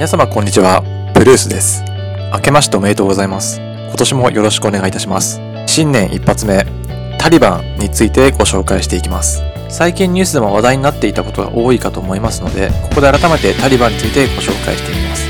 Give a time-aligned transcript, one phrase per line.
[0.00, 0.82] 皆様こんにちは、
[1.12, 1.84] ブルースです。
[2.32, 3.60] 明けましておめでとうございます。
[3.60, 5.42] 今年もよろしくお願いいたします。
[5.66, 6.64] 新年一発目、
[7.18, 9.42] タリバンについてご紹介していきます。
[9.68, 15.28] 最近ニュースでも話題になっていたことが多いかと思いますので、ここで改めてタリバンについてご紹介してみます。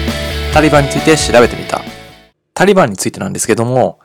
[0.55, 1.83] タリバンについて調べてみた。
[2.55, 3.99] タリバンについてなんですけども、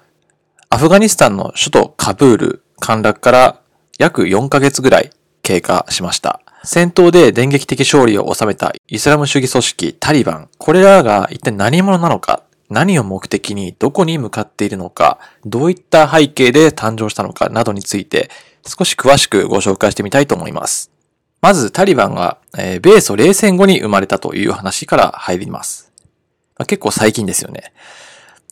[0.72, 3.62] アフガニスタンの首都カブール陥落から
[4.00, 5.12] 約4ヶ月ぐらい
[5.44, 6.42] 経過しました。
[6.66, 10.50] 戦闘で電撃的勝利を収めたイスラム主義組織タリバン。
[10.58, 17.50] これらが一体何者なのか、何を目的にどこに向かっているのか、どういった背景で誕生したのか？
[17.50, 18.30] などについて
[18.66, 20.92] 少し詳しくご紹介してみたいと思います。
[21.42, 25.92] まずタリバンが、えー米ソ冷戦後に生まれたという話から入ります。
[26.58, 27.72] まあ結構最近ですよね。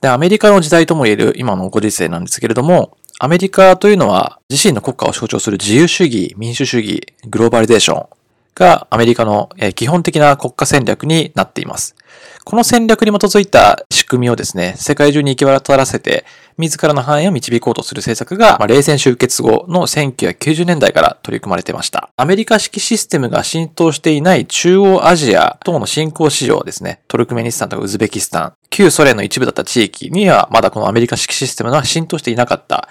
[0.01, 8.07] で、アメリカの時代とも言える今のご時世なんですけれども、アメリカというのは自身の国家を象徴する自由主義、民主主義、グローバリゼーション
[8.55, 11.95] がアメリカの基本的な国家戦略になっています。
[12.43, 16.25] この戦略に基づいた仕組みをですね、世界中に行き渡らせて、
[16.57, 22.09] 自らの範囲を導こうとする政策が、まあ冷戦終結後の1990年代から取り組まれていました。
[22.17, 32.89] アメリカ式システムが浸透していない中央アジア等の新興市場ですね、トルクメニスタンとかウズベキスタン、旧ソ連の一部だった地域にはまだこのアメリカ式システムが浸透していなかった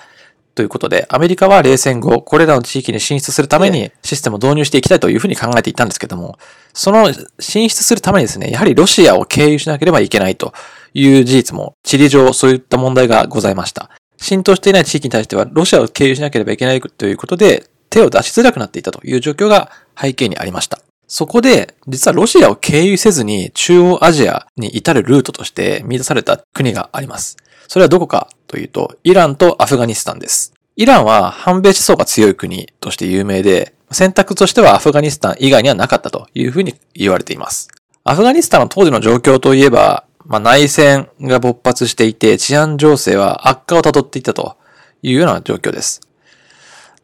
[0.54, 6.38] ということで、アメリカは冷戦後、これらの地域に進出するためにシステムを導入していきたいというふうに考えていたんですけども、
[6.74, 10.52] その進出するためにですね、やはりロシアを経由しなければいけないと
[10.94, 13.90] いう事実も、地理上そういった問題がございました。
[14.18, 20.80] 浸透していない地域に対しては、ロシアを経由しなければいけないということで、手を出しづらくなっていたという状況が背景にありました。
[21.06, 27.36] そこで、実はロシアを経由せずに中央アジアに至るルートとして見出された国があります。
[27.72, 30.52] それはどこかというと、イランとアフガニスタンです。
[30.76, 37.70] イランは反米思想が強い国として有名で、選択としてはアフガニスタン以外にはなかったというふうに言われています。
[38.04, 44.58] アフガニスタンの当時の状況といえば、まあ、内戦が勃発していて治安情勢は悪化をたどっていたと
[45.00, 46.02] いうような状況です。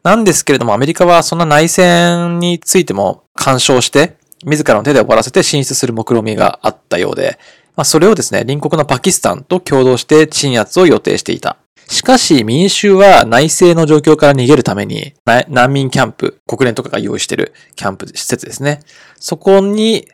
[0.03, 7.39] なんですけれども、アメリカはそんな内戦についても干渉して、自らの手で終わらせて進出する目論みがあったようで、
[7.79, 11.55] まあ、それをですね、隣国のパキスタンと共同して鎮圧を予定していた。
[11.87, 15.13] しかし民衆は内政の状況から逃げるために
[15.47, 18.81] 難民キャンプ、国連とかが用意しているキャンプ施設ですね。
[19.17, 20.09] そこに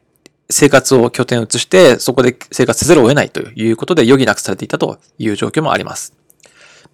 [0.48, 6.14] 生活を拠点を移して、そこで生活せざるを得ないということで余儀なくされていたという状況もあります。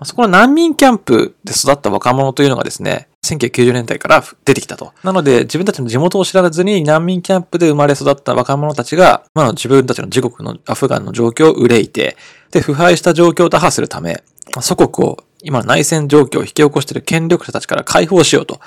[0.05, 4.93] そこの難民キャンプで育った若者というのがですね、1990年代から出てきたと。
[5.03, 12.17] なので、自分たちの地元を知らずに難民キャンプで生まれ育った若者たちが、まあ、自分たちの自国のアフガンの状況を憂いて、
[12.51, 14.23] で、腐敗した状況を打破するため、
[14.61, 18.59] 祖国を、今の内戦状況を引き起こしている権力者たちから解放しようと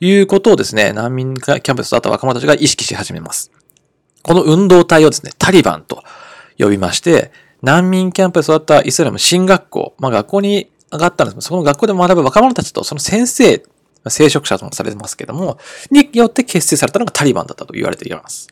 [0.00, 3.50] いうことをですね、難民キャンプで育った若者たちが意識し始めます。
[4.22, 6.04] この運動体をですね、タリバンと
[6.58, 13.62] 呼びまして、難民キャンプで育ったイスラム新学校、まあ学校に上がったんですけど、その学校で学ぶ若者たちとその先生、
[14.08, 15.58] 聖職者ともされてますけども、
[15.90, 18.48] によって結成されたのがタリバンだったと言われています。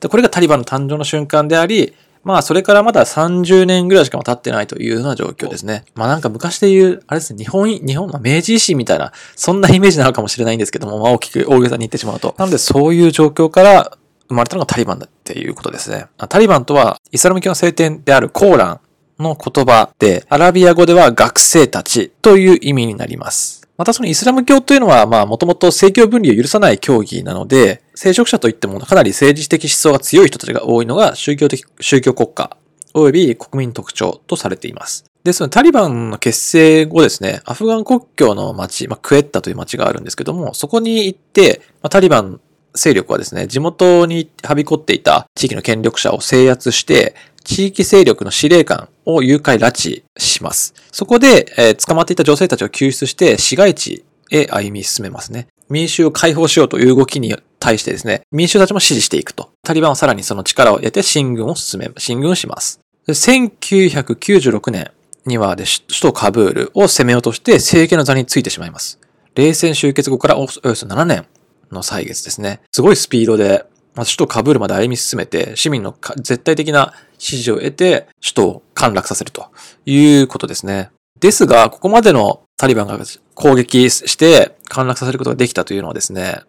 [0.00, 1.94] で、これがタリバンの誕生の瞬間であり、
[2.24, 5.84] まあ、それからまだ30年ぐらいしかも経ってないというような状況ですね。
[5.94, 12.34] まあなんか昔で言う、あれですね、日本、日本、まあ明治維新みたいな、そんなイメージなのかもしれないんですけども、まあ大きく大げさに言ってしまうと。
[12.38, 16.06] なのでそういう状況から生まれたのがタリバンだっていうことですね。
[16.28, 18.80] タリバンとは、イスラム教の聖典であるコーラ
[19.18, 23.61] ンの言葉で、アラビア語では学生たちという意味になります。
[23.76, 32.56] またそのイスラム教というのは、まあもともと政教分離を許さない教義なので、聖職者といってもかなり政治的思想が強い人たちが多いのが宗教的、宗教国家
[32.94, 35.04] 及び国民特徴とされています。
[35.24, 42.40] ですので、タリバンの結成後ですね、アフガン国境の町、まあ、クエッタという町があるんですけども、そこに行って、まあ、タリバン
[42.74, 50.74] 勢力はですね、地元にはびこっていた地域の権力者を制圧して、地域勢力の司令官を誘拐拉致します。
[50.92, 55.48] そこで、えー捕まっていた女性たちを救出して市街地へ歩み進めますね。
[55.68, 59.50] 民衆を解放しようという動きに対してですね、民衆たちも支持していくと。
[59.62, 62.80] タリバンはさらにその力を得て進軍を進め、進軍します。
[63.08, 64.90] 1996年
[65.26, 68.98] にはで首都カブールを攻めようとして政権の座についてしまいます。
[69.34, 71.26] 冷戦終結後からおよそ7年
[71.72, 72.60] の歳月ですね。
[72.72, 73.64] すごいスピードで、
[73.94, 79.46] まあ、首都カブールまで歩み進めて、市民の絶対的な支持を得て、首都を陥落させると
[79.84, 80.90] いうことですね。
[81.20, 82.98] ですが、ここまでのタリバンが
[83.34, 86.40] 攻撃して陥落させることができたというのはですね、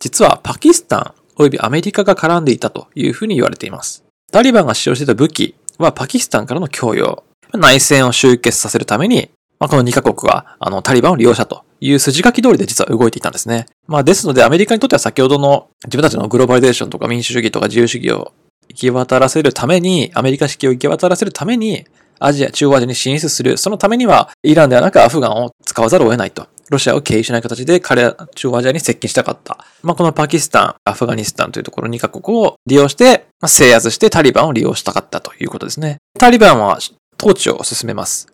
[0.00, 4.04] 実はパキスタン及びアメリカが絡んでいたというふうに言われています。
[4.32, 7.22] タリバンが使用していた武器はパキスタンからの供与。
[7.54, 9.30] 内戦を終結させるために、
[9.62, 13.66] まあ、この2カ国はあのタリバンを利用したという筋書き通りで実は動いていたんですね。
[13.86, 18.32] まあですのでアメリカにとっては先ほどの自分たちのグローバリゼーションとか民主主義とか自由主義を
[18.68, 21.86] 行き渡らせるために、アメリカ式を行き渡らせるために、
[22.18, 23.56] アジア、中央アジアに進出する。
[23.56, 26.46] そのためには、イランではなくアフガンを使わざるを得ないと。
[26.70, 29.58] ロシアを経由しない形で彼ら中央アジアに接近したかった。
[29.82, 35.98] まあ、このパキスタン、アフガニスタンというところ2カ国を利用して、制圧してタリバンを利用したかったということですね。
[36.18, 36.78] タリバンは
[37.20, 38.31] 統治を進めます。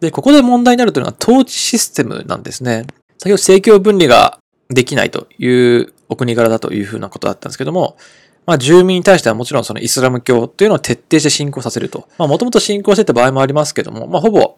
[0.00, 2.86] で、ここで問題になるというのは統治システムなんですね。
[3.18, 4.38] 先ほど政教分離が
[4.68, 7.96] できないというお国柄だというふうなことだったんですけども、
[8.46, 12.08] まあ住民に対してはもちろんそのイスラム教っていうのを徹底して信仰させると。
[12.18, 14.56] まあもともと信仰してた場合もありますけども、まあほぼ、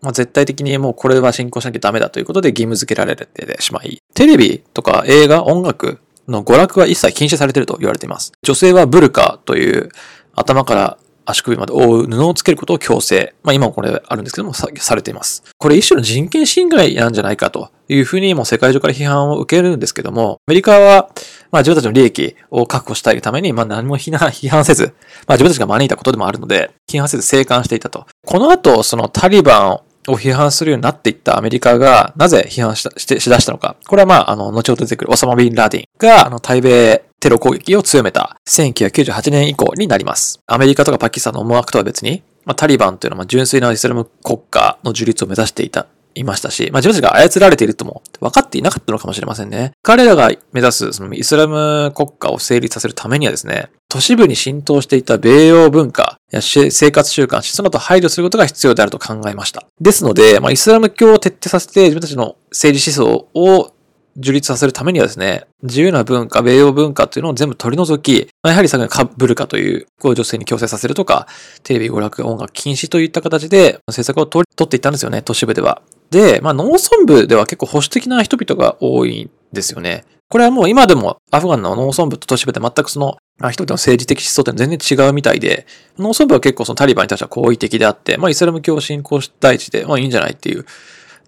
[0.00, 5.98] まあ絶対的にもうこれは信仰しなきゃダメだということで義務付けられてしまい、テレビとか映画、音楽
[6.28, 8.32] の娯楽は一切禁止されていると言われています。
[8.42, 9.88] 女性はブルカという
[10.34, 13.34] 頭から足首まで覆う布をつけることを強制。
[13.42, 15.42] まあ今もこれあるんですけども、さされています。
[15.58, 21.10] これ一種の人権侵害なんじゃないかというふうにもう世界中から批判を受けるんですけども、アメリカは、
[21.50, 24.94] まあ自分たちの利益を確保したいために、まあ何も 批判せず、
[25.26, 28.06] まあ自分たちが招いたことでもあるので、批判せず静観していたと。
[28.26, 33.76] この後、そのタリバンを批判するようになっていったアメリカが、なぜ批判ししてしだしたのか。
[33.86, 40.42] これはまあ、あの、後ほど出てくるオサマ・ビン・ラディンが、あの、対米テロ攻撃を強めた1998年以降になります。
[40.46, 49.72] アメリカとかパキスタンの思惑とは別に、まあ、タリバンというのは純粋なイスラム国家の樹立を目指していたいましたし、まあ、自分たちが操られているとも分かっていなかったのかもしれませんね。
[49.82, 59.66] 彼らが目指すそのイスラム国家を成立させるためにはですね、都市部に浸透していた米欧文化や生活習慣、そのと配慮することが必要であると考えました。
[59.80, 63.73] ですので、まあ、イスラム教を徹底させて自分たちの政治思想を
[64.16, 71.26] 樹立させるためにはですね、自由な文化、米欧文化というのを全部取り除き、まあ、やはりさっきのカブルカという、こう女性に強制させるとか、
[71.62, 75.82] テレビ、娯楽、音楽禁止といった形で政策を取っていったんですよね、都市部では。
[76.10, 80.04] で、まあ農村部では結構保守的な人々が多いんですよね。
[80.28, 85.66] これはもう今でもアフガンの農村部と都市部で全くその、まあ、人々の政治的思想って全然違うみたいで、
[85.98, 90.64] 農村部は結構そのタリバンに対しては好意的であって、まあイスラム教を信仰したい地で、まあいいんじゃないっていう。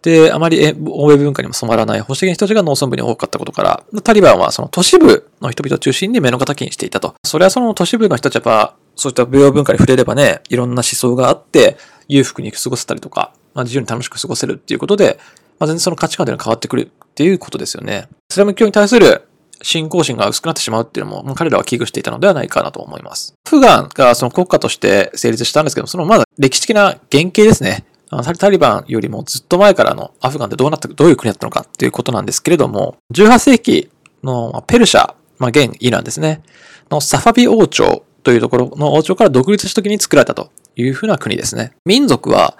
[0.02, 7.14] で、あまり欧米文化にも染まらない保守的な人たちが農村部に多かったことから、タリバンはその都市部の人々を中心に目の敵にしていたと。
[7.25, 11.76] それはその都市部の人たちは、そういった美容文化に触れればね、いろんな思想があって、
[12.08, 15.19] 裕福に過ごせたりとか、まあ、自由に楽しく過ごせるっていうことで、
[15.58, 18.08] まあ、全然その価値観というのは変わってくるっていうことですよね。
[18.31, 19.26] イスラム教に対する
[19.62, 23.34] 信仰心が薄くなってしまうっていうのも、彼らは危惧していたのではないかなと思います。
[23.46, 27.86] アフガンがその国家として成立したんですけども、そのまだ歴史的な原型ですね。
[28.11, 33.91] タリバンよりもずっと前からのアフガンってどうなった、どういう国だったのかっていうことなんですけれども、18世紀
[34.23, 36.43] のペルシャ、まあ、現イランですね、
[36.91, 41.73] のサファビ王朝というところの王朝から独立した時に作られたというふうな国ですね。
[41.85, 42.56] 民族は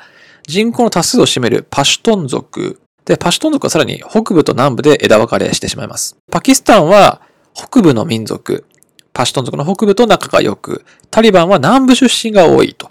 [0.47, 2.81] 人口の多数を占めるパシュトン族。
[3.05, 6.17] で、パシュトン族はさらに北部と南部で枝分かれしてしまいます。
[6.31, 7.21] パキスタンは
[7.55, 8.65] 北部の民族。
[9.13, 12.91] パシュトン族の北部と仲が良く、タリバンは南部出身が多いと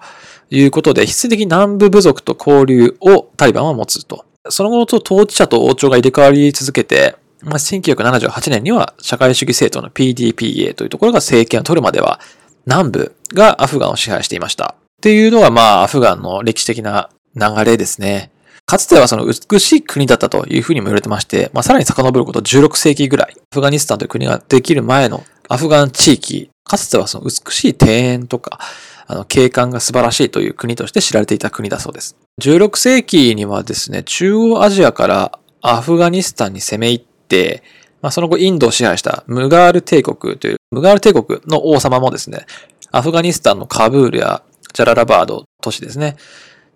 [0.50, 4.26] いうことで、必然的に南部部族と交流をタリバンは持つと。
[4.50, 12.20] その後、統治者と王朝が入れ替わり続けて、まあ、1978年には社会主義政党の PDPA というところが政権を取るまでは、
[12.66, 14.76] 南部がアフガンを支配していました。
[14.98, 18.32] っていうのが、まあ、アフガンの歴史的な流れですね。
[18.66, 28.60] かつてはその美しい国だったというふうにも言われてまして、まあ、さらに遡ること16世紀ぐらい、アフガニスタンという国ができる前のアフガン地域、かつてはその美しい庭園とか、
[29.08, 32.16] あの、景観が素晴らしいという国として知られていた国だそうです。
[32.42, 37.64] 16世紀にはですね、中央アジアからアフガニスタンに攻め入って、
[38.02, 42.46] まあ、その後インドを支配したムガール帝国という、ムガール帝国の王様もですね、
[42.92, 44.44] アフガニスタンのカブールや
[44.74, 46.18] ジャララバード都市ですね、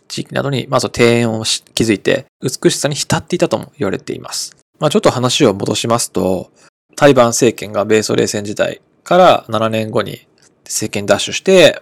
[0.08, 4.56] 地域などに、まず庭園を築いて、美しさに浸っていたとも言われています。
[4.80, 6.52] まあちょっと話を戻しますと、
[6.96, 10.28] タリバン政権が米ソ冷戦時代から7年後に
[10.66, 11.82] 政権奪取して、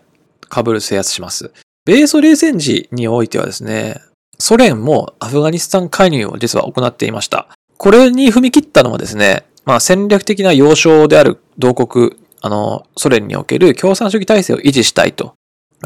[0.49, 1.51] カブール制圧します。
[1.85, 4.01] 米ソ冷戦時においてはですね、
[4.39, 7.47] ソ連もアフガニスタン介入を実は行っていました。
[7.77, 15.33] これに踏み切ったのはですね、まあ戦略的な要衝である同国、あの、ソ連における共産主義体制を維持したいと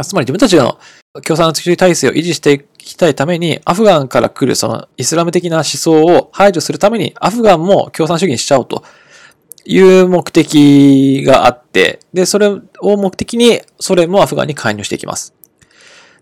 [0.03, 0.79] つまり自分たちの
[1.23, 8.83] 共産主義体制を維持していきたいために、アフガンから来るそのイスラム的な思想を排除するために、アフガンも共産主義にしちゃおうと
[9.65, 12.49] いう目的があって、で、それ
[12.81, 15.33] を目的にソ連もアフガンに介入していきます。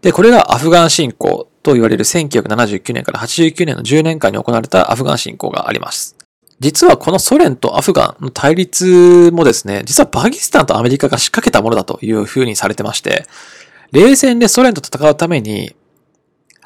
[0.02, 6.16] で、これがアフガン侵攻と言われる1979年から89年の10年間に行われたアフガン侵攻があります。
[6.60, 13.26] 実はこのソ連とアフガンの対立もですね、実はパキスタンとアメリカが仕掛けたものだという風にされてまして、
[13.92, 15.76] 冷戦でソ連と戦うために、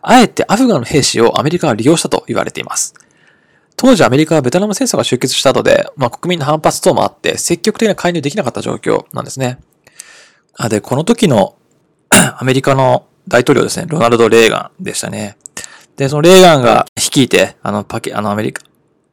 [0.01, 2.93] あえてアフガンの兵士をアメリカが利用したと言われています。
[3.77, 9.59] 当時アメリカはベトナム戦争が終結した後で、まあ、国民の反発等もあって、積極的な介入できなかった状況なんですね。
[10.57, 11.55] あ、で、この時の
[12.09, 15.37] アメリカの大統領ですね、ロナルド・レーガンでしたね。
[15.97, 18.63] で、そのレーガンが率いて、あの、パキ、あの、アメリカ、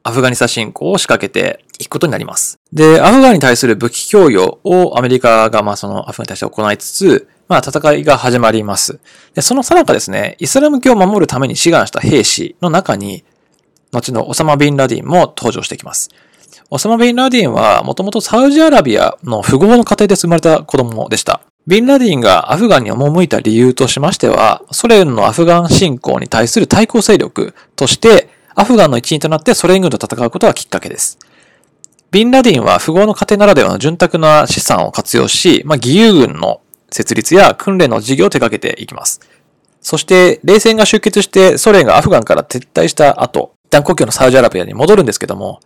[0.03, 2.59] アフガニスタン侵攻を仕掛けていくことになります。
[2.73, 8.99] で、アフガンに対する武器供与をアメリカが、まあ、そのアフガンに対して行いつつ、まあ、戦いが始まります。
[9.35, 13.23] で、そのさなかですね、イスラム教を守るために志願した兵士の中に、
[13.91, 16.09] 後のオサマ・ビン・ラディンも登場してきます。
[16.73, 21.41] オサマ・ビン・ラディンは、もともとサウジアラビアの富豪の家庭で生まれた子供でした。
[21.67, 31.19] ビンラディンがアフガンに赴いた理由としましては、ソ連のアフガン侵攻に対する対抗勢力として、アフガンの一員となってソ連軍と戦うことがきっかけです。
[32.09, 39.19] ビンラディンは富豪の家庭ならではの潤沢な資産を活用し、まあ、義勇軍の設立や訓練の事業を手掛けていきます。
[39.81, 45.59] そして、冷戦が終結してソ連がアフガンから撤退した後、一旦故郷のサウジアラビアに戻るんですけども、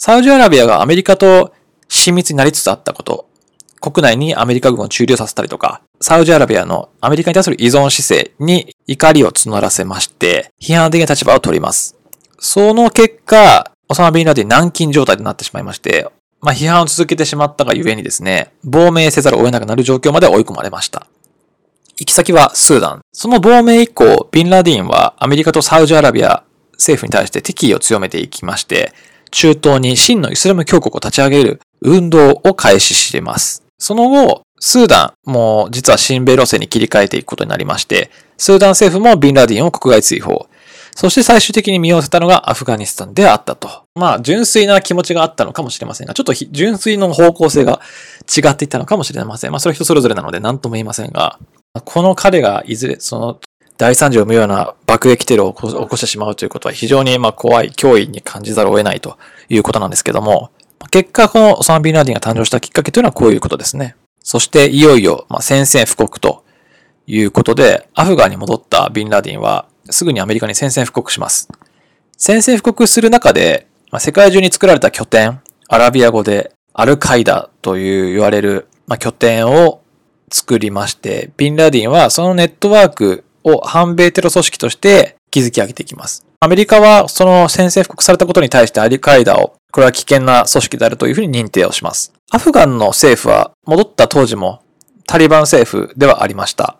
[0.00, 1.52] サウジアラビアがアメリカと
[1.88, 3.28] 親密になりつつあったこと、
[3.80, 11.96] 国内にアメリカ軍を駐留させたりとか、サウジアラビアのアメリカに対する依存姿勢に怒りを募らせまして、批判的な立場を取ります。
[12.38, 16.08] その結果、オサマ・ビンラディ軟禁状態となってしまいまして、
[16.40, 21.08] まあ、批判を続けてしまったがゆえにですね、亡命せざるを得なくなる状況まで追い込まれました。
[21.98, 23.00] 行き先はスーダン。
[23.12, 28.92] その亡命以降、ビンラディンはアメリカとサウジアラビア政府に対して敵意を強めていきまして、
[29.30, 33.64] 中東に真のイスラム教国を立ち上げる運動を開始しています。
[33.78, 40.48] その後、スーダンも実は親米路線に切り替えていくことになりまして、スーダン政府もビンラディンを国外追放。
[40.94, 43.84] そして最終的に身を寄せたのがアフガニスタンであったと。
[43.94, 47.80] まあ、純粋な気持ちがあったのかもしれませんが、ちょっと純粋の方向性が
[48.26, 49.52] 違っていったのかもしれません。
[49.52, 51.38] まあ、それは人それぞれなので何とも言いませんが、
[51.84, 53.38] この彼がいずれ、その、
[53.78, 59.16] 大惨事を生むような爆撃テロを起こしてしまうということは非常にま怖い、脅威に感じざるを得ないと
[59.48, 60.50] いうことなんですけども、
[60.90, 63.94] 結果、このオサマ・ビンラディンが誕生したきっかけというのはこういうことですね。
[64.20, 66.44] そして、いよいよ、まあ、宣戦布告と
[67.06, 71.48] いうことで、アフガンに戻ったビンラディンは、すぐにアメリカに宣戦布告します。
[72.16, 79.82] 宣戦布告する中で、ま、世界中に作られた拠点、アラビア語でアルカイダという言われる、ま、拠点を
[80.32, 83.24] 作りまして、ビンラディンはそのネットワーク
[83.54, 86.24] を反米テロ組織として築き上げていきます。
[86.40, 92.12] アメリカはその宣戦布告されたことに対してアルカイダを、これは危険な組織であるというふうに認定をします。
[92.30, 94.62] アフガンの政府は戻った当時も
[95.06, 96.76] タリバン政府ではありました。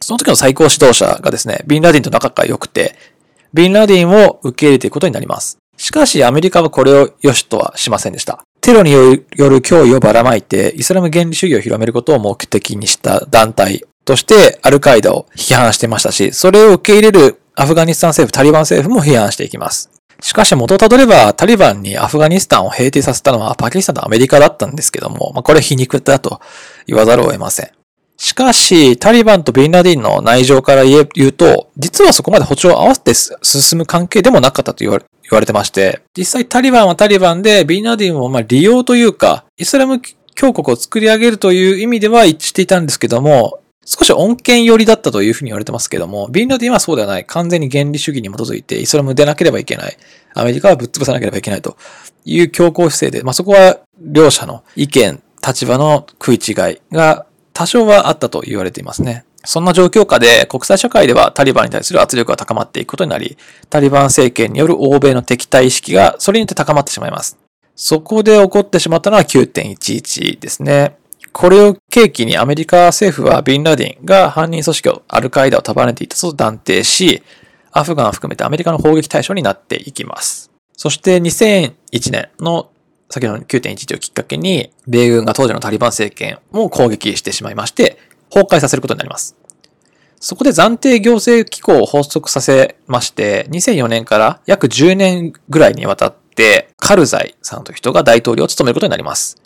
[0.00, 2.96] その時の最高指導者がですね、ビンラディンと仲が良くて、
[3.54, 5.58] ビンラディンを受け入れていくことになります。
[5.76, 8.42] しかしアメリカはこれを良しとはしませんでした。
[8.60, 9.26] テロによる
[9.60, 19.90] 脅威をばらまいて、イスラム原理主義を広めることを目的にした団体としてアルカイダを批判してましたし、それを受け入れるアフガニスタン政府、タリバン政府も批判していきます。
[20.20, 26.40] しかし元をたどれば、タリバンにアフガニスタンを平定させたのはパキスタンとアメリカだったんですけども、まあ、これ皮肉だと
[26.86, 27.70] 言わざるを得ません。
[28.16, 40.00] しかし、タリバンとビンラディンの内情から言うと、実はそこまで歩調を合わせて進む関係でもなかったと言われ言われてまして、実際タリバンはタリバンで、ビンラディンをまあ利用というか、イスラム
[40.34, 47.24] 教国を作り上げるという意味では一致していたんですけども、少し恩恵寄りだったというふうに言われてますけども、ビンラディンはそうではない。
[47.24, 49.96] 完全に原理主義に基づいてイスラムでなければいけない。
[50.34, 51.76] アメリカはぶっ潰さなければいけないと
[52.24, 59.24] いう強硬姿勢で、まあ、そこは両者の意見、立場の食い違いが多少はあったと言われていますね。
[59.44, 63.36] そんな状況下で国際社会ではタリバンに対する圧力が高まっていくことになり、
[63.68, 67.38] タリバン政権による欧米の敵対意識がそれによって高まってしまいます。
[67.76, 70.96] そこで起こってしまったのは9.11ですね。
[71.34, 77.24] これを契機にアメリカ政府はビンラディンが犯人組織をアルカイダを束ねていたと断定し、
[77.72, 80.52] アフガンを含めてアメリカの砲撃対象になっていきます。
[80.76, 81.74] そして2001
[82.12, 82.70] 年の
[83.10, 87.98] 先ほどの9.11をきっかけに、米軍が当時のタリバン政権を攻撃してしまいまして、
[88.30, 89.36] 崩壊させることになります。
[90.20, 99.42] そこで暫定行政機構を発足させまして、2004年から約10年ぐらいにわたって、カルザイさんという人が大統領を務めることになります。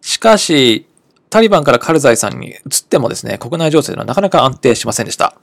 [0.00, 0.86] しかし、
[1.30, 2.58] タリバンからカルザイさんに移っ
[2.88, 5.34] てもですね、国内情勢ではなかなか安定しませんでした。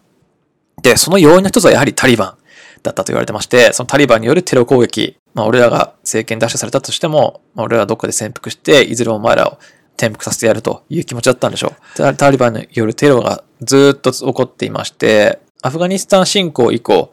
[0.82, 2.44] で、その要因の一つはやはりタリバン
[2.84, 9.58] だったと言われてまして、そのタリバンによるテロ攻撃、まあ俺らが政権奪取されたとしても、まあ、俺らはどっかで潜伏して、いずれお前らを
[9.98, 12.16] 転覆させてやるという気持ちだったんでしょう。
[12.16, 17.12] タリバンによるテロがずっと起こっていまして、アフガニスタン侵攻以降、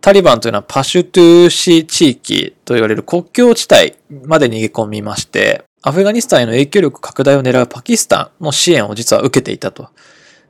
[0.00, 3.94] タリバンというのはパシュトゥーシー地域と言われる国境地帯
[4.26, 9.88] まで逃げ込みまして、アフガニスタンへの影響力拡大を狙うパキスタンの支援を実は受けていたと。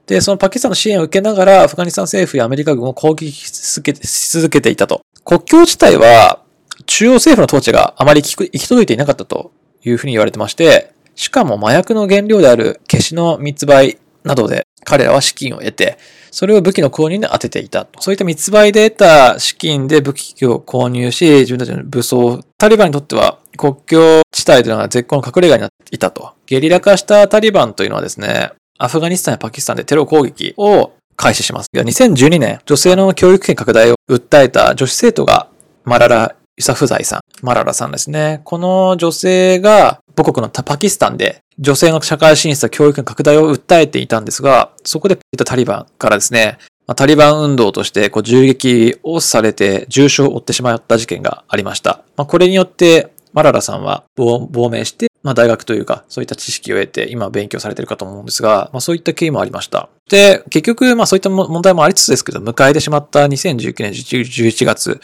[0.06, 5.00] で、そのパキスタンの支援を受けながら、アフガニスタン政府やアメリカ軍を攻撃し続けて続けていたと。
[5.24, 6.42] 国境自体は、
[6.86, 9.52] 中央政府の統治があまり行き届いていなかったと
[9.84, 15.98] いうふうに言われてまして、しかも麻薬の原料である消しの密売などで彼らは資金を得て、
[16.30, 17.86] それを武器の購入に当てていた。
[18.00, 26.32] そういった密売で得た資金で武器を購入し、自分たちの武装、タリバンにとっては国境地帯というのが絶好の隠れ家になっていたと。
[26.46, 31.68] ゲリラ化したタリバンというのはですね、アフガニスタンやパキスタンでテロ攻撃を開始します。
[31.74, 35.48] 2012年、女性の教育権拡大を訴えた女子生徒が
[35.84, 38.42] マララ・ユサフザイさん、マララさんですね。
[38.44, 46.58] この女性が母国のパキスタンで女性の社会進出や教育の拡大を訴えていたんですが、そこでタリバンからですね、
[46.94, 52.02] タリバン運動としてこう銃撃をされて重傷を負ってしまった事件がありました。
[52.16, 59.88] まあ、これによってマララさんは亡命して、まあ、大学というか、そういった知識を得て、今勉強されているかと思うんですが、まあ、そういった経緯もありました。
[60.10, 65.00] で、結局、まあ、そういった問題もありつつですけど、迎えてしまった2019年11月、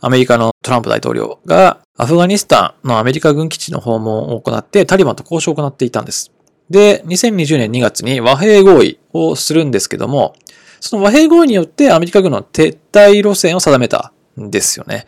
[0.00, 6.30] アメリカのトランプ大統領がアフガニスタンのアメリカ軍基地の訪問を行ってタリバンと交渉を行っていたんです。
[6.70, 10.34] で、2020年2月に和平合意をするんですけども、
[10.80, 15.06] その和平合意によってアメリカ軍の撤退路線を定めたんですよね。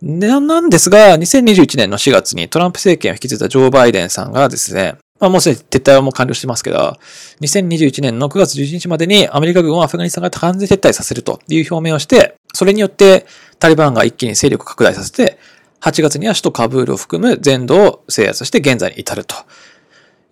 [0.00, 6.96] なんですが、2021年の4月にトランプ政権を引き継いだジョー・バイデンさんがですね、まあもうすでに撤退はもう完了してますけど、
[7.40, 13.26] 2021年の9月11日までにアメリカ軍をアフガニスタンが完全撤退させるという表明をして、それによって
[13.58, 15.38] タリバンが一気に勢力拡大させて、
[15.80, 19.34] 8月には首都カブールを含む全土を制圧して現在に至ると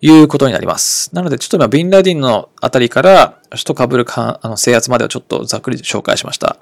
[0.01, 1.13] いうことになります。
[1.13, 6.57] なのでちょっと今、ビンラディンのあたりから首都カブールあの制圧まではちょっとざっくり紹介しました。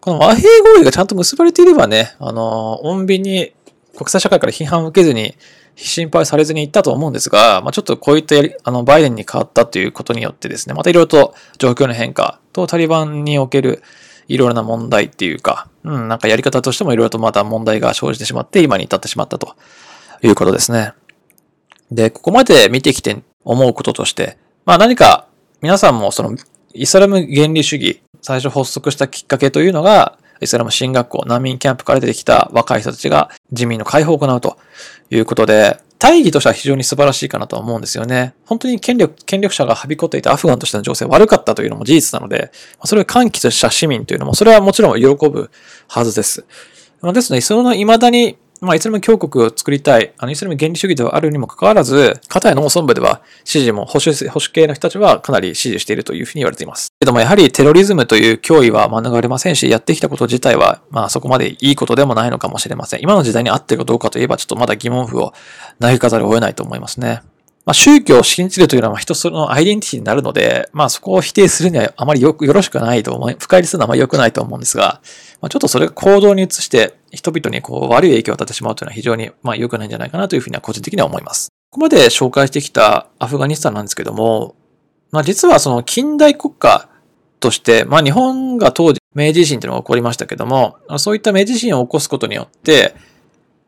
[0.00, 3.52] この和平合意がちゃんと結ばれていればね、あの、穏便に
[3.96, 5.34] 国際社会から批判を受けずに、
[5.76, 13.82] 心配されずにいったと思うんですが、まあ、ちょっとこういったやり、あの、バイデンに変わったということによってですね、またいろいろと状況の変化とタリバンにおける
[14.30, 19.56] いろいろな問題っていうか、うん、なんかやり方としてもいろいろとまた問題が生じてしまって、今に至ってしまったと
[20.22, 20.92] いうことですね。
[21.90, 25.26] で、ここまで見てきて思うこととして、まあ何か
[25.62, 26.36] 皆さんもその
[26.74, 34.58] イスラム原理主義、最初発足したきっかけというのが、イスラム進学校、難民キャンプから出てきた若い人たちが人民の解放を行うと
[35.10, 38.32] いうことで、大義としては非常に素晴らしいかなと思うんですよね。
[38.46, 42.50] 本当に権力、権力者がはびこっていたアフガンとしての情勢悪かったというのも事実なので、
[42.84, 45.50] それを歓喜とした市民というのも、それはもちろん喜ぶ
[45.88, 46.46] はずです。
[47.02, 56.92] ですので、その未だにまあ、イスラム教国を作りたい、あの、イスラム原理主義ではあるにもかかわらず、片や農村部では支持も保守、保守系の人たちはかなり支持しているというふうに言われています。
[57.00, 63.00] けども、やはりテロリズムという脅威は免れませんし、やってきたこと自体は、まあ、そこまでいいことでもないのかもしれません。
[63.00, 65.32] 今の時代に合ってるかどうかといえば、ちょっとまだ疑問符を
[65.80, 67.22] 投げかざるを得ないと思いますね。
[67.66, 75.00] まあ、宗教を信じるというのは人そのアイデンティティになるので、まあそこを否定するにはあまりよく、よろしくないと思い、深入りするのはあまり良くないと思うんですが、
[75.40, 81.50] まあ、ちょっとそれが行動に移して人々にこう悪い影響を与えてしまうというのは非常にまあ良くないんじゃないかなというふうには個人的には思います。
[81.70, 84.56] ここまで紹介してきたアフガニスタンなんですけども、
[85.10, 86.88] まあ実はその近代国家
[87.40, 92.94] として、まあ日本が当時明治維新というのが起こりましたけども、そういった明治維新を起こすことによって、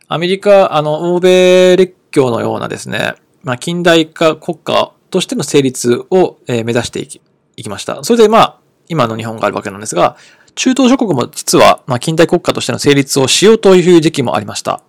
[0.08, 7.20] アメリカ、あの、欧米列強のようなですね、まあ近代化国家としての成立をえ目指していき
[7.56, 8.02] いきました。
[8.04, 10.16] それでまあ、今の日本があるわけなんですが、
[10.54, 14.82] 中東諸国も実は、まあ、近代国家としての成立をしようという時期もありました。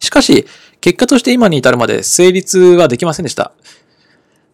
[0.00, 0.46] しかし、
[0.80, 3.52] 結果として今に至るまで成立はできませんでした。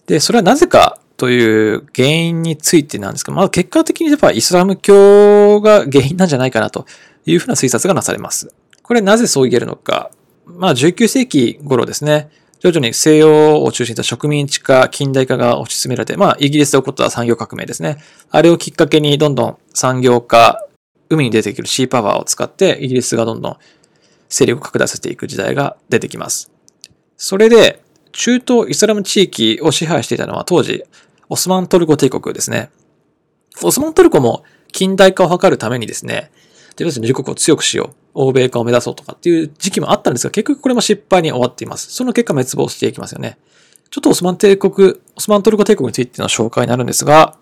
[0.06, 6.86] で、それはなぜかという原因についてなんですけど、まあ結果的に言えばイスラム教が原因なんじゃないかなと
[7.26, 8.52] いうふうな推察がなされます。
[8.82, 10.10] これなぜそう言えるのか。
[10.46, 12.30] まあ19世紀頃ですね。
[12.62, 17.96] 徐々に西洋を中心とした植民地化、近代化が推し進められて、まあ、イギリスで起こった産業革命ですね。
[18.30, 20.64] あれをきっかけにどんどん産業化、
[21.08, 23.56] 海に出てくるシーパワーを使って、イギリスがどんどん
[24.28, 26.52] 勢力を拡大させていく時代が出てきます。
[27.16, 30.84] それで、中東イスラム地域を支配していたのは当時、
[31.28, 32.70] オスマントルコ帝国ですね。
[33.64, 36.30] オスマントルコも近代化を図るためにですね、
[36.78, 38.01] 自分たちの自国を強くしよう。
[38.14, 41.90] 欧米化を目指そうとかっていう時期もあったんですが、結局これも失敗に終わっています。
[41.92, 43.38] その結果滅亡していきますよね。
[43.90, 47.36] ちょっとオスマン帝国、オスマントルコ帝国についての紹介になるんですが、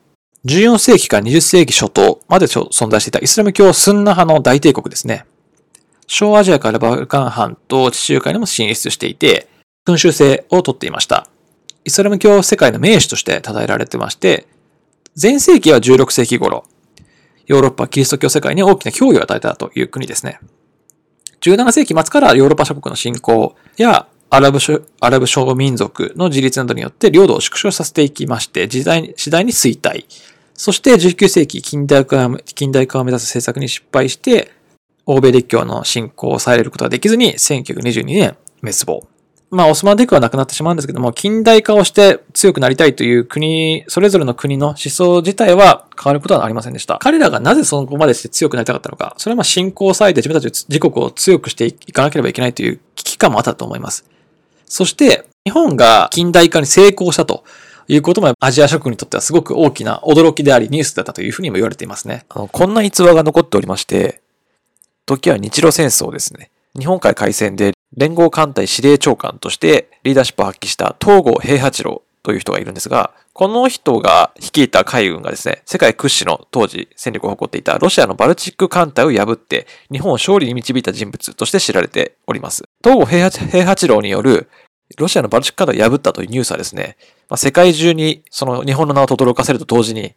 [0.47, 5.27] 14世紀から20世紀初頭まで存在していたイスラム教スンナ派の大帝国ですね。
[6.07, 9.49] 小アジアからバルカン半島地中海にも進出していて、
[9.85, 11.29] 君主制をとっていました。
[11.85, 14.47] イスラム教世界の名手として称えられてまして、
[15.21, 16.65] 前世紀は16世紀頃、
[17.47, 20.41] ヨーロッパキリスト教世界に大きな脅威を与えたという国ですね。
[21.41, 24.59] 17世紀末からヨーロッパ諸国の侵攻やアラブ
[25.01, 30.05] アラブ諸民族の自立などによって領土を縮小させていきまして、時代次第に衰退。
[30.55, 34.53] そして19世紀近代化近代化を目指す政策に失敗して、
[35.07, 39.10] 欧米列強の侵攻を抑えることができずに1922年滅亡。
[39.51, 46.99] まあ、オスマン帝国はなくなってしまうんですけども、近代化をして強くなりたいという国、それぞれの国の思想自体は変わることはありませんでした。
[46.99, 54.05] 彼らがなぜそこまでして強くなりたかったのか、それはまあ信仰さえて自分たち自国を強くしていかなければいけないという危機感もあったと思います。
[54.67, 57.43] そして、日本が近代化に成功したと
[57.89, 62.25] いうこともアジア諸国にとってはすごく大きな驚きでありニュースだったというふうにも言われていますね。
[62.29, 64.21] あのこんな逸話が残っておりまして、
[65.07, 66.51] 時は日露戦争ですね。
[66.79, 82.65] 日本海海戦で連合艦隊司令長官としてリーダーシップを発揮した東郷平八郎という人がいるんですが、この人が率いた海軍がですね、世界屈指の当時戦力を誇っていたロシアのバルチック艦隊を破って日本を勝利に導いた人物として知られております。
[82.83, 84.49] 東郷平八郎による
[84.97, 86.97] ロシアのバルチック艦隊を破ったというニュースはですね、
[87.29, 90.15] まあ、世界中にその日本の名を轟かせると同時に、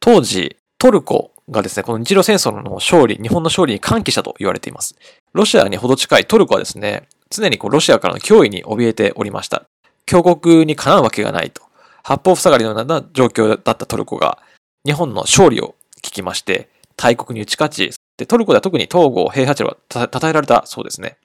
[0.00, 4.96] 当時トルコがですね、この日露戦争の勝利、日本の勝利に歓喜したと言われています。
[5.32, 9.64] ロシアにほど近いトルコはですね、常にこうロシアからの脅威に怯えておりました。
[10.06, 11.62] 強国にかなうわけがないと。
[12.02, 14.38] 八方塞がりのような状況だったトルコが、
[14.84, 21.16] 日本の勝利を聞きまして、大国に打ち勝ち、でトルコでは特に東郷平八郎が称えられたそうですね。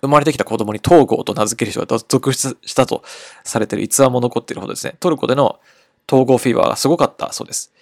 [0.00, 3.02] 生まれてきた子供に東郷と名付ける人が続出したと
[3.44, 5.58] されている逸話も残っているほどですね、トルコでの
[6.08, 7.72] 統合フィーバーがすごかったそうです。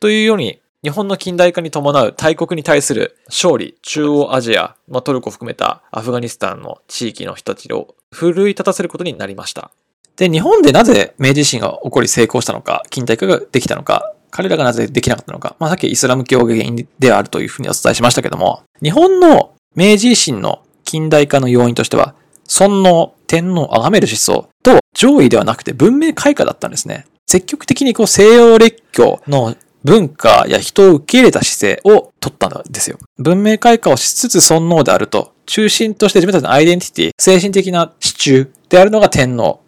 [0.00, 9.70] というように、日本の近代化に伴う大国に対する勝利、中央アジア、まあ、トルコを含めたアフガニスタンの地域の人たちを奮い立たせることになりました。
[10.16, 22.16] で、日本でなぜ明治維新が起こり成功したのか、近代化ができたのか、彼らがなぜできなかったのか、まあ、さっきイスラム教が原因であるというふうにお伝えしましたけども、日本の明治維新の近代化の要因としては、
[22.48, 27.06] 尊王、天皇を崇める思想と上位ではなくて文明開化だったんですね。
[27.28, 32.98] 積極的にこう西洋列強の文化や人を受け入れた姿勢を取ったんですよ。
[33.18, 39.60] 文明開化をしつつ尊皇であると、中心として自分たちのアイデンティティ、精神的な支柱であるのが天皇。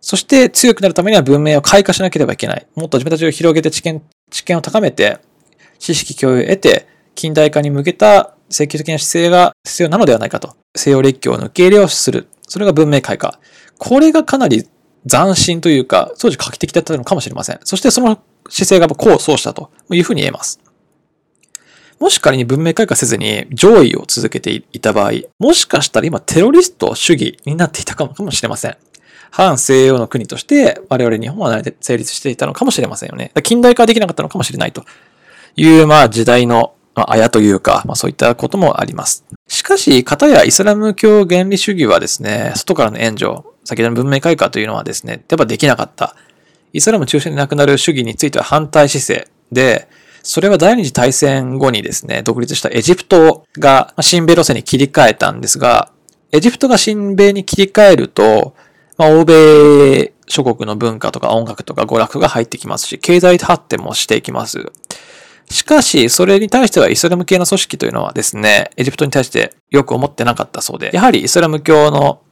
[0.00, 2.66] そして強くなるためには文明を開化しなければいけない。
[2.74, 5.18] もっと自分たちを広げて知見、知見を高めて、
[5.78, 10.56] 知識共有を得て、近代化に向けた積極的な姿勢が必要なのではないかと。
[10.76, 12.28] 西洋列強の受け入れをする。
[12.42, 13.38] それが文明開化。
[13.78, 14.66] これがかなり
[15.08, 17.60] 斬新というか、当時画期的だったのかもしれません。
[17.64, 20.60] そしてその姿勢が功を奏したというふうに言えます。
[21.98, 28.76] もし仮に文明開化せずに上位を続けていた場合、もしかしたら今テロリスト主義になっていたかもしれません。
[29.30, 33.32] 反西洋の国として我々日本は成立していたのかもしれませんよね。
[33.42, 34.84] 近代化できなかったのかもしれないと
[35.56, 39.24] いう、まあ時代の、まあ、あやというか、まあそういったこともあります。
[39.48, 46.16] しかし、片やイスラム教原理主義はですね、外からの援助、先ほどの文明開化というのはですね、やっぱできなかった。
[46.72, 49.88] イスラム中心でなくなる主義については反対姿勢で、
[50.22, 55.90] それは第二次大戦後にですね、独立したエジプトが親米路線に切り替えたんですが、
[56.30, 58.54] エジプトが親米に切り替えると、
[58.96, 64.72] まあ、欧米諸国の文化とか音楽とか娯楽が入ってきますし、経済発展もしていきます。
[65.50, 72.22] しかし、それに対してはイスラム系の組織というのはですね、エジプトに対してよく思ってなかったそうで、やはりイスラム教の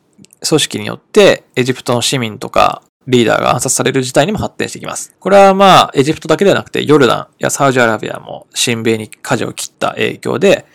[0.46, 5.14] 組織によってエジプトの市民とかリーダーが暗殺される事態にも発展してきます。
[5.18, 10.66] これはまあ、エジプトだけではなくて、ヨルダンやサウジアラビアも親米に舵を切った影響で、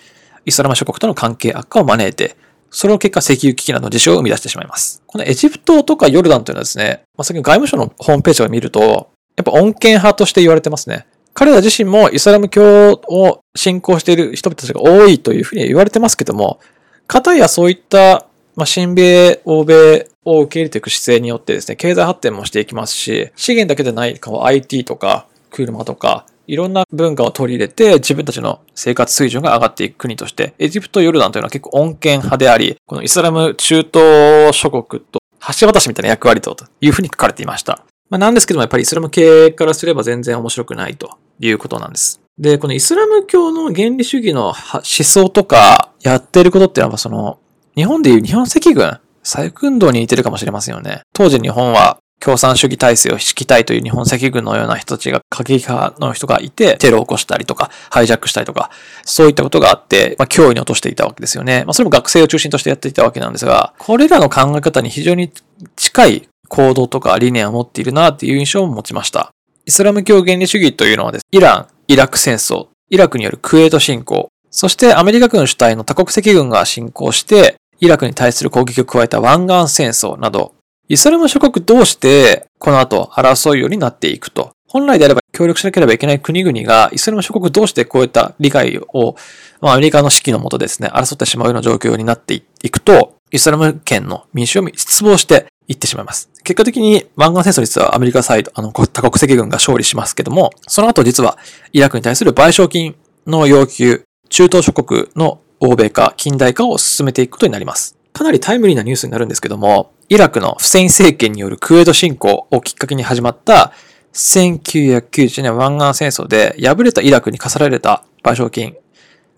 [0.45, 2.35] イスラム諸国との関係悪化を招いて、
[2.69, 5.01] その結果石油危機などの事象を生み出してしまいます。
[5.07, 11.07] このエジプトとかヨルダンというのはですね、まあ、先外務省のホームページを見ると、やっぱ恩恵派として言われてますね。
[11.35, 16.59] 彼ら自身もイスラム教を信仰している人々たちが多いというふうに言われてますけども、
[17.05, 35.19] かたやそういったまあ、親米、欧米を受け入れていく姿勢によってですね、経済発展もしていきますし、資源だけでない、IT とか、車とか、いろんな文化を取り入れて自分たちの生活水準が上がっていく国として、エジプト、ヨルダンというのは結構恩恵派であり、このイスラム中東諸国と
[35.59, 37.83] 橋渡しみたいな役割というふうに書かれていました。
[38.09, 42.21] まあ、なんですけども、やっぱりイスラム系からすれば全然面白くないということなんです。
[42.37, 47.39] で、このイスラム教の原理主義の思想とかやっていることっていうのは、その、
[47.75, 51.01] 日本でいう日本赤軍、左翼運動に似てるかもしれませんよね。
[51.13, 58.71] 当時日本は共産主義体制を敷きたいという日本赤軍のような人たちが、過激派の人がいて、テロを起こしたりとか、ハイジャックしたりとか、
[59.03, 61.63] そういったことがあって、まあ、脅威に落としていたわけですよね。
[61.65, 65.31] まあ、それも学生を中心としてやっていたわけなんですが、これらの考え方に非常に
[65.75, 69.34] 近い行動とか理念を持っているなっていう印象を持ちました。
[69.67, 80.53] イスラム教原理主義というのはです、イラン、イラク戦争、イラクによるクウェート侵攻、そしてアメリカ軍主体の多国籍軍が侵攻して、イラクに対する攻撃を加えた湾岸戦争など、
[80.87, 84.51] イスラム諸国同士でこの後争うようになっていくと。
[84.67, 89.15] 本来であれば協力しなければいけない国々がイスラム諸国同士でこういった理解を、
[89.61, 96.29] まあ、アメリカの指揮のもとですね、争ってしまうような状況になっていくと、イスラム圏の民主を失望していってしまいます。
[96.45, 101.37] 結果的に湾岸戦争実はアメリカサイド、あの、多国籍軍が勝利しますけども、その後実は
[101.73, 107.97] イラクに対する賠償金の要求、中東諸国の欧米化、近代化を進めていくことになります。
[108.13, 113.73] かなりタイムリーなニュースになるんですけども、イラクのフセイン政権によるクウェート侵攻をきっかけに始まった
[114.13, 118.75] 1990年湾岸戦争で敗れたイラクに課された賠償金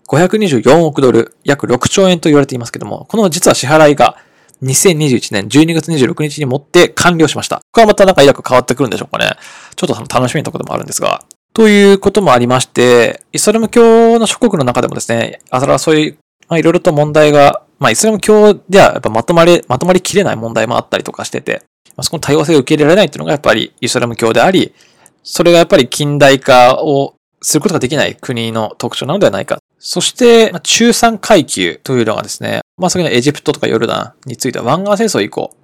[0.08, 4.16] 524億ドル、約6兆円と言われていますけども、この実は支払いが
[4.62, 7.56] 2021年12月26日にもって完了しました。
[7.56, 9.36] ここはまたなんかイラク変わってくるんでしょうかね。
[9.76, 11.24] ちょっと楽しみなところでもあるんですが。
[11.54, 16.16] ということもありまして、イスラム教の諸国の中でもですね、争い、
[16.48, 21.62] まあいろいろと問題が、まあイスラム教ではやっぱまとまり、まとまりきれない問題もあったりとかしてて、
[21.96, 24.72] まあ、そこの多様性を受け入れられないっていうのがやっぱりイスラム教であり、
[25.24, 29.58] それがやっぱり近代化をすることができない国の特徴なのではないか。
[29.78, 35.56] そして、まあ中産階級というのがですね、まあ、先のエジプトとかヨルダンについては湾岸戦争以降、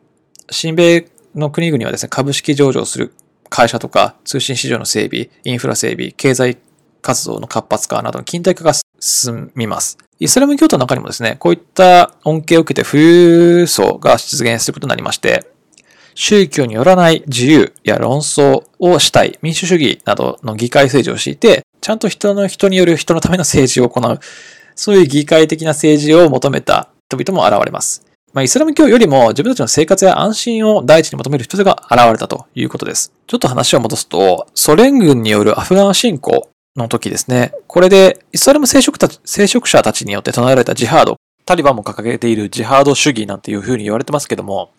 [0.51, 3.15] 新米の国々はですね、株式上場する
[3.49, 6.59] 会社とか通信市場の整備、インフラ整備、経済
[7.03, 9.99] 活動の活発化などの近代化が進みます。
[10.19, 15.51] イスラム教徒の中にもですね、こういった恩恵を受けて富裕層が出現することになりまして、
[16.15, 24.19] 宗教によらない自由や論争をしたい民主主義などの議会政治を敷いて、ちゃんと人の人による人のための政治を行う、
[24.75, 28.07] そういう議会的な政治を求めた人々も現れます。
[28.33, 33.13] まあ、イスラム教よりも自分たちの生活や安心を第一に求める人が現れたということです。
[33.27, 44.71] ちょっと話を戻すと、ソ連軍によるアフガン侵攻の時ですね、これでイスラム聖職たち聖職者たちによって唱えられたジハード、タリバンも掲げているジハード主義なんていう風に言われてますけども、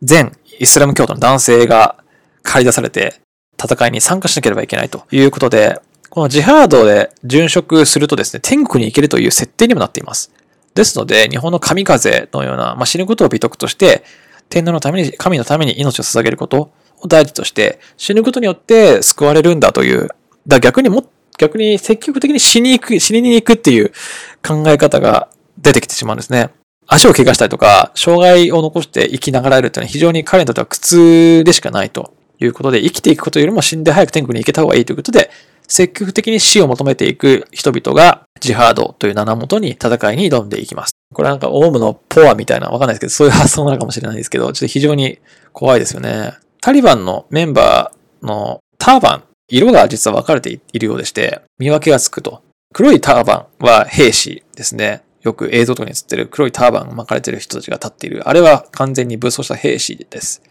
[0.00, 1.96] 全イスラム教徒の男性が
[2.42, 3.20] 駆り出されて
[3.62, 5.78] 戦いに参加しなければいけないということで、
[6.14, 10.32] このジハードで殉職するとですね、天国に行けるという設定にもなっています。
[10.72, 14.04] ですので、日本の神風のような、まあ、死ぬことを美徳として、
[14.48, 20.08] 天皇のために、神のために命を捧げることを大事として、死ぬことによって救われるんだという、
[20.46, 21.02] だ逆にも、
[21.36, 23.92] 逆に積極的に死に行く、死にに行くっていう
[24.40, 26.50] 考え方が出てきてしまうんですね。
[26.86, 35.32] 足を怪我したりとか、障害を残して生きながらえるというのは非常に彼にとっては苦痛でしかないということで、生きていくことよりも死んで早く天国に行けた方がいいということで、
[35.68, 40.96] 積極的に死を求めていく人々がジハードという名のもとに戦いに挑んでいきます。
[41.12, 45.18] これなんかオウムのポアみたいなわかんないですけど、そういう発想なのかもしれないですけど、ちょっと非常に
[45.52, 46.34] 怖いですよね。
[46.60, 52.42] タリバンのメンバーのターバン、色が実は分かれているようでして、見分けがつくと。
[52.72, 55.02] 黒いターバンは兵士ですね。
[55.22, 58.28] よく映像とかに映ってる黒いターバン巻かれてる人たちが立っている。
[58.28, 60.42] あれは完全に武装した兵士です。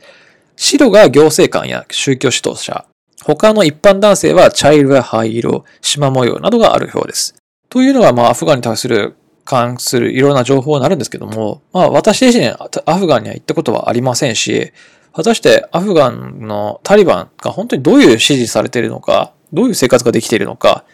[0.55, 2.85] 白が行政官や宗教指導者。
[3.23, 7.35] 他の一般男性は茶色や灰色、縞模様などがあるようです。
[7.69, 14.71] というのが、まあ、アフガンに対する関するいろんな情報になるんですけども、まあ、私自身アフガンには行ったことはありませんし、
[15.13, 20.85] 果たしてアフガンのタリバンが本当にどういう支持されているのか、どういう生活ができているのか、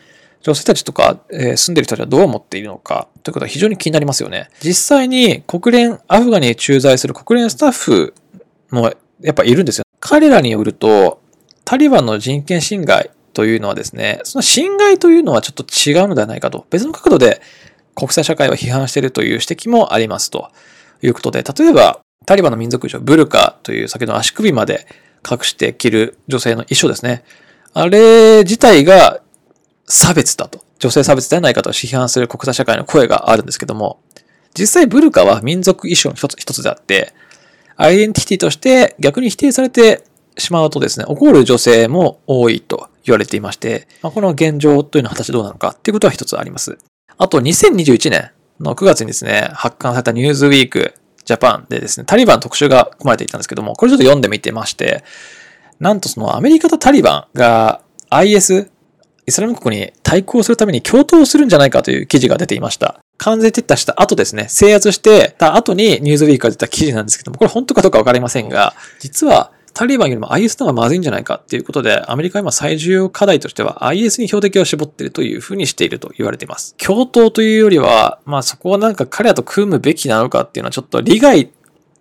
[0.41, 4.49] 女性たちとか、えー、住んでる人たちはどう思っているのか、ということは非常に気になりますよね。
[4.61, 8.13] 実際に国連、アフガンに駐在する国連スタッフ
[8.71, 9.85] もやっぱいるんですよ。
[9.99, 11.21] 彼らによると、
[11.69, 16.65] タリバンの人権侵害というのはですね、その侵害というのはちょっと違うのではないかと。
[16.71, 17.43] 別の角度で
[17.93, 20.49] 国際社会を批判しているという指摘もありますと
[21.03, 24.87] いうことで、例えば、タリバンの民族衣装、ブルカという先の足首まで
[25.29, 27.23] 隠して着る女性の衣装ですね。
[27.75, 29.21] あれ自体が
[29.85, 30.65] 差別だと。
[30.79, 33.99] 女性差別ではないかと批判する国際社会の声があるんですけども、
[34.57, 37.13] 実際ブルカは民族衣装の一つ一つであって、
[37.75, 40.08] アイデンティティとして逆に否定されて
[40.39, 46.77] しまうとですね、怒る女性も多いと言われていまして、まあ、この現状というのは果たしてどうなのかっていうことは一つあります。
[47.17, 50.93] あと2021年の9月にですね、発刊されたニューズウィーク
[51.25, 55.03] ジャパンでですね、タリバン特集が組まれていたんですけども、これちょっと読んでみてまして、
[55.79, 58.69] なんとそのアメリカとタリバンが IS、
[59.25, 62.99] イスラム国に対抗するために共闘するんじゃないかという記事が出ていました。
[63.17, 76.75] 完全撤退した後ですね、制圧してた後にニューズウィークが出た記事なんですけども、これ本当かどうかわかりませんが、実はタリバンよりも IS の方がまずいんじゃないかっていうことで、アメリカは今最重要課題としては IS に標的を絞っているというふうにしていると言われています。
[76.75, 81.49] 共闘というよりは、まあそこはなんか彼らと組むべきなのかっていうのはちょっと利害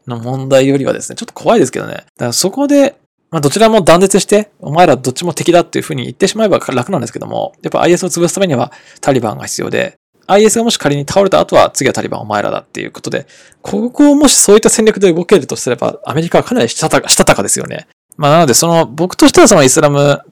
[0.08, 1.92] の問題よりはですね、ちょっと怖いですけどね。
[1.92, 2.98] だからそこで、
[3.30, 9.94] まあどちらも断絶して、お前らどっちも敵だっていうふうに言ってしまえば楽なんですけども、やっぱ IS を潰すためにはタリバンが必要で、
[10.28, 13.26] IS がもし仮に倒れた後は次はタリバンお前らだっていうことで、
[13.62, 17.88] ここをもしそういった戦略で動けるとすれば、アメリカはかなりしたたか、したたかですよね。
[18.16, 20.22] まあなのでその、僕としてはそのイスラム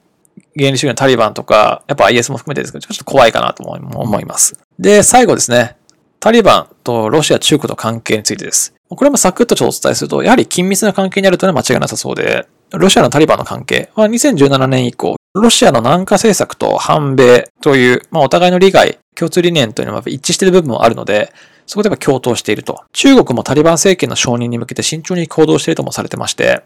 [0.57, 4.55] 原理主義のタリバンとか、やっぱ IS も含めてですけど、ちょっと怖いかなと思います。
[4.79, 5.77] で、最後ですね。
[6.19, 8.73] タリバンとロシア、中国の関係についてです。
[8.89, 21.33] これもサクッとちょっとお伝えすると、やはり緊密な関係にあるというのは間違いなさそうで、ロシアのタリバンの関係は2017年以降、ロシアの南下政策と反米という、まあ、お互いの利害、共通理念というのは一致している部分もあるので、
[21.65, 22.83] そこでは共闘していると。
[22.93, 26.63] 中国もタリバン政権の承認に向けて慎重に行動しているともされてまして、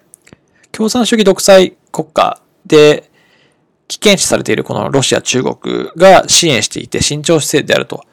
[0.72, 3.10] 共産主義独裁国家で
[3.88, 8.06] 危険視されているこのロシア、中国が支援していて慎重姿勢であると。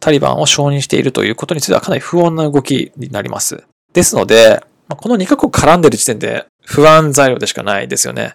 [0.00, 3.64] タリバンを承認しているということについてはかなり不穏な動きになります。
[3.92, 8.32] ですので、この2カ国絡んでる時点で不安材料でしかないですよね。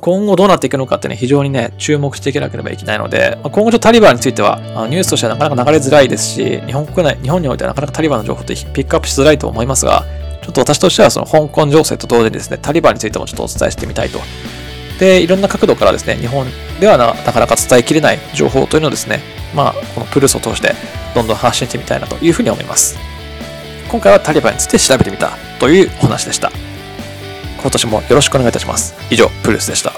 [0.00, 10.06] 今後どうなっていくのかってね、非常にね、注目していかなければいけないので、今後ちょっとタリバンについては、ニュースとしてはなかなか流れづらいですし、日本国内、日本においてはなかなかタリバンの情報ってピックアップしづらいと思いますが、
[10.42, 14.18] ちょっと私としてはその香港情勢と同時にですね、タリバンについてもちょっとお伝えしてみたいと。
[14.98, 16.46] で、いろんな角度からですね、日本
[16.80, 19.20] ではなかなか伝えきれない情報というのをですね、
[19.54, 20.74] まあ、このプルスを通して
[21.14, 22.96] どんどん発信してみたいなというふうに思います。
[23.90, 26.50] 今回はタリバンについて調べてみたというお話でした。
[27.62, 28.94] 今年もよろしくお願いいたします。
[29.10, 29.92] 以上、プルスでした。